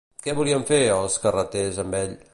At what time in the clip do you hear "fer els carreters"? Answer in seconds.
0.69-1.81